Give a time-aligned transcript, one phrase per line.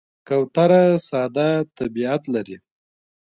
[0.27, 2.57] کوتره ساده طبیعت لري.